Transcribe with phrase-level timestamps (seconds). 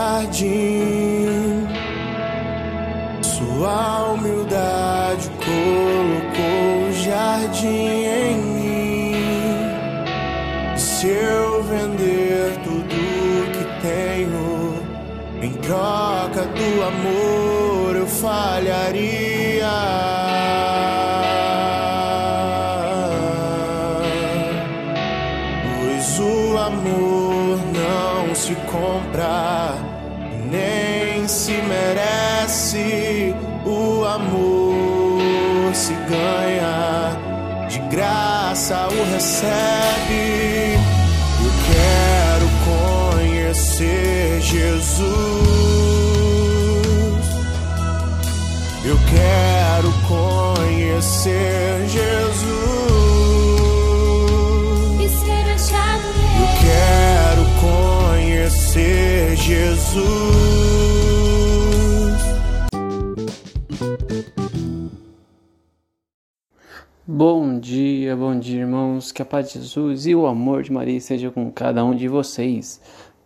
[0.00, 1.68] jardim.
[3.22, 9.14] Sua humildade colocou o jardim em mim.
[10.76, 12.96] Se eu vender tudo
[13.52, 14.74] que tenho
[15.42, 19.68] em troca do amor, eu falharia.
[25.62, 26.20] Pois
[32.50, 33.34] merece.
[33.64, 37.16] O amor se ganha,
[37.68, 40.78] de graça o recebe.
[41.44, 42.48] Eu quero
[43.14, 45.10] conhecer Jesus.
[48.84, 52.50] Eu quero conhecer Jesus.
[54.98, 56.06] e ser achado
[56.40, 60.49] Eu quero conhecer Jesus.
[67.06, 69.10] Bom dia, bom dia, irmãos.
[69.10, 72.06] Que a paz de Jesus e o amor de Maria seja com cada um de
[72.06, 72.78] vocês.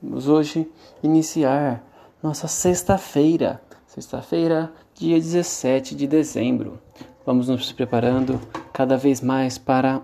[0.00, 0.70] Vamos hoje
[1.02, 1.84] iniciar
[2.22, 6.80] nossa sexta-feira, sexta-feira, dia 17 de dezembro.
[7.26, 8.40] Vamos nos preparando
[8.72, 10.00] cada vez mais para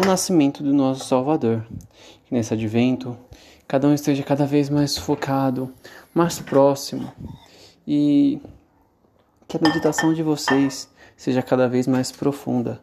[0.00, 1.66] o nascimento do nosso Salvador.
[2.24, 3.18] Que nesse advento,
[3.66, 5.74] cada um esteja cada vez mais focado,
[6.14, 7.12] mais próximo
[7.86, 8.40] e
[9.48, 12.80] que a meditação de vocês seja cada vez mais profunda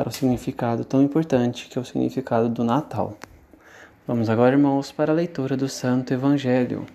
[0.00, 3.18] para o significado tão importante que é o significado do Natal.
[4.06, 6.86] Vamos agora, irmãos, para a leitura do Santo Evangelho.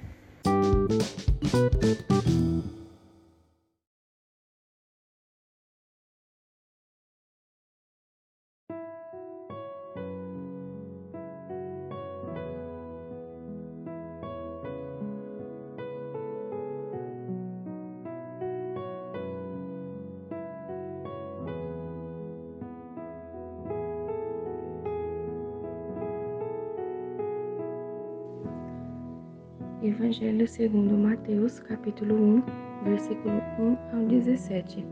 [29.83, 32.43] Evangelho segundo Mateus, capítulo 1,
[32.85, 34.85] versículo 1 ao 17.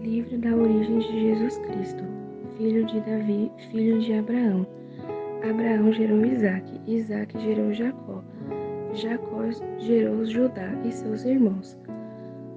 [0.00, 2.02] Livro da origem de Jesus Cristo,
[2.56, 4.66] filho de Davi, filho de Abraão.
[5.48, 8.24] Abraão gerou Isaque, Isaque gerou Jacó.
[8.94, 9.42] Jacó
[9.78, 11.78] gerou Judá e seus irmãos.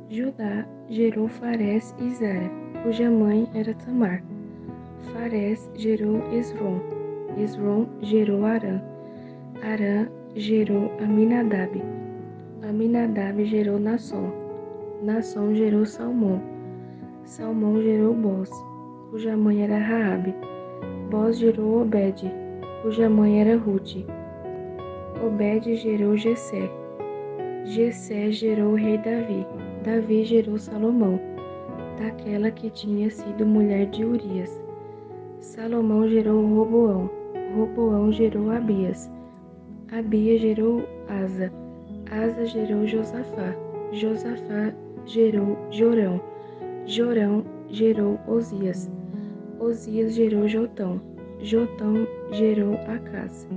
[0.10, 2.50] Judá gerou Farés e Zara,
[2.84, 4.24] cuja mãe era Tamar.
[5.14, 6.80] Farés gerou Esrom.
[7.38, 8.82] Esrom gerou Arã.
[9.62, 11.82] Arã gerou Aminadab.
[12.62, 14.30] Aminadab gerou Nasson.
[15.02, 16.42] Nasson gerou Salmão.
[17.24, 18.52] Salmão gerou Boz,
[19.10, 20.36] cuja mãe era Raabe.
[21.10, 22.30] Boz gerou Obed,
[22.82, 24.06] cuja mãe era Ruth.
[25.26, 26.70] Obed gerou Jessé.
[27.64, 29.48] Jessé gerou o rei Davi.
[29.86, 31.18] Davi gerou Salomão,
[31.98, 34.62] daquela que tinha sido mulher de Urias.
[35.40, 37.10] Salomão gerou Roboão.
[37.56, 39.15] Roboão gerou Abias.
[39.92, 41.52] Abia gerou Asa.
[42.12, 43.56] Asa gerou Josafá.
[43.92, 44.74] Josafá
[45.06, 46.20] gerou Jorão.
[46.88, 48.90] Jorão gerou Osias.
[49.60, 51.00] Osias gerou Jotão.
[51.40, 53.48] Jotão gerou Acás.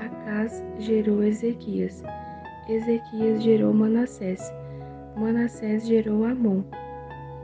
[0.00, 2.02] Acás gerou Ezequias.
[2.68, 4.52] Ezequias gerou Manassés.
[5.16, 6.62] Manassés gerou Amon.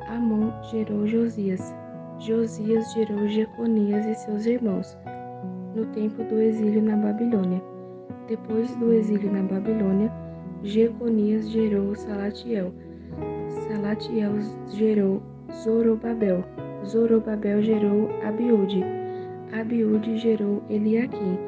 [0.09, 1.73] Amon gerou Josias.
[2.19, 4.97] Josias gerou Jeconias e seus irmãos,
[5.75, 7.76] no tempo do exílio na Babilônia.
[8.29, 10.13] Depois do exílio na Babilônia,
[10.63, 12.73] Jeconias gerou Salatiel.
[13.69, 14.33] Salatiel
[14.69, 15.23] gerou
[15.63, 16.45] Zorobabel.
[16.85, 18.83] Zorobabel gerou Abiúde.
[19.53, 21.39] Abiúde gerou Eliaquim.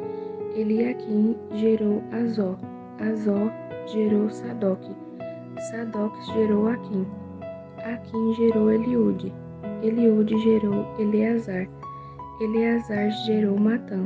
[0.55, 2.57] Eliaquim gerou Azó.
[3.01, 3.51] Azó
[3.87, 4.81] gerou Sadoc.
[5.71, 7.07] Sadoc gerou Aquim.
[7.85, 9.33] Aquim gerou Eliúde.
[9.83, 11.69] Eliúde gerou Eleazar.
[12.41, 14.05] Eleazar gerou Matã.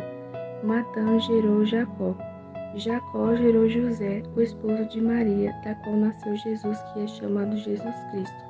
[0.65, 2.17] Matã gerou Jacó.
[2.75, 7.95] Jacó gerou José, o esposo de Maria, da qual nasceu Jesus, que é chamado Jesus
[8.11, 8.45] Cristo.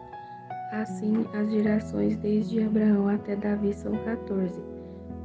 [0.70, 4.62] Assim, as gerações desde Abraão até Davi são 14.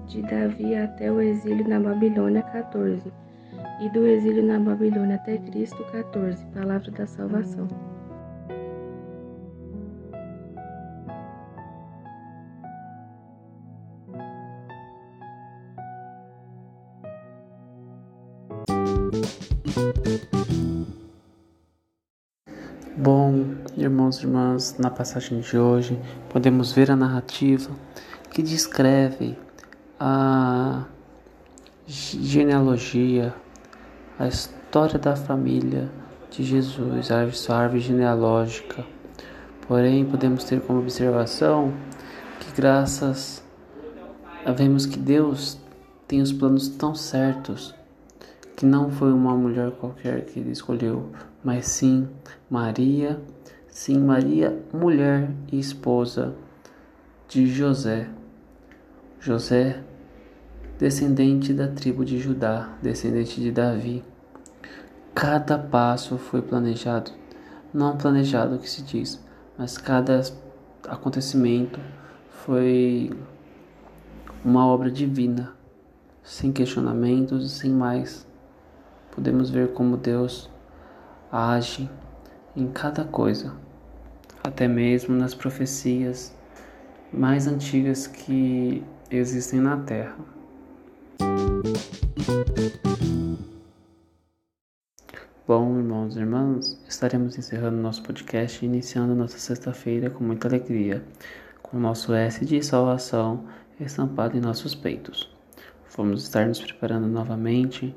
[0.07, 3.13] De Davi até o exílio na Babilônia, 14.
[3.81, 6.43] E do exílio na Babilônia até Cristo, 14.
[6.47, 7.67] Palavra da salvação.
[22.97, 23.45] Bom,
[23.77, 27.69] irmãos e irmãs, na passagem de hoje podemos ver a narrativa
[28.31, 29.37] que descreve
[29.99, 30.83] a
[31.85, 33.35] genealogia,
[34.17, 35.91] a história da família
[36.31, 38.83] de Jesus, a sua árvore genealógica.
[39.67, 41.71] Porém, podemos ter como observação
[42.39, 43.43] que graças
[44.43, 45.59] a vemos que Deus
[46.07, 47.75] tem os planos tão certos
[48.57, 51.11] que não foi uma mulher qualquer que ele escolheu,
[51.43, 52.09] mas sim
[52.49, 53.21] Maria,
[53.67, 56.33] sim Maria, mulher e esposa
[57.29, 58.09] de José.
[59.19, 59.83] José,
[60.79, 64.03] descendente da tribo de Judá, descendente de Davi.
[65.13, 67.11] Cada passo foi planejado,
[67.71, 69.23] não planejado que se diz,
[69.55, 70.19] mas cada
[70.87, 71.79] acontecimento
[72.31, 73.11] foi
[74.43, 75.53] uma obra divina,
[76.23, 78.26] sem questionamentos e sem mais
[79.17, 80.47] podemos ver como Deus
[81.31, 81.89] age
[82.55, 83.51] em cada coisa,
[84.43, 86.31] até mesmo nas profecias
[87.11, 90.15] mais antigas que existem na Terra.
[95.47, 101.03] Bom, irmãos e irmãs, estaremos encerrando nosso podcast e iniciando nossa sexta-feira com muita alegria,
[101.63, 103.45] com o nosso S de salvação
[103.79, 105.35] estampado em nossos peitos.
[105.97, 107.95] Vamos estar nos preparando novamente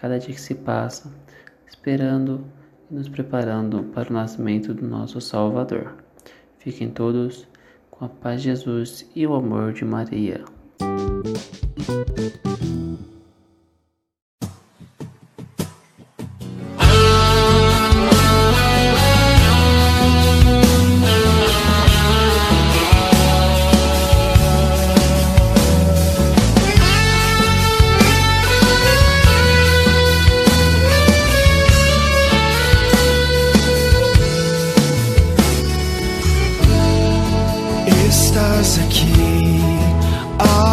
[0.00, 1.12] cada dia que se passa,
[1.66, 2.44] esperando
[2.90, 5.94] e nos preparando para o nascimento do nosso Salvador.
[6.58, 7.46] Fiquem todos
[7.90, 10.44] com a paz de Jesus e o amor de Maria.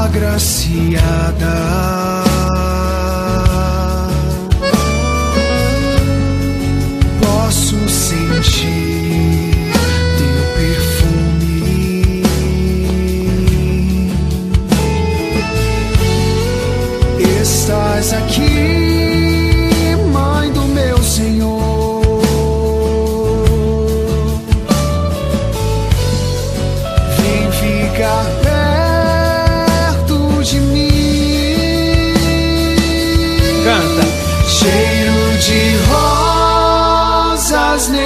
[0.07, 2.16] Agraciada.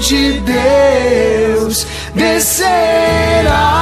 [0.00, 3.76] de Deus descerá.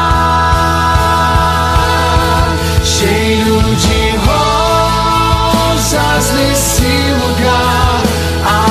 [2.84, 6.90] Cheiro de rosas nesse
[7.22, 8.02] lugar,
[8.44, 8.66] a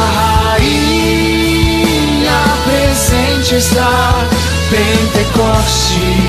[0.57, 4.27] rainha presente está.
[4.69, 6.26] Pentecoste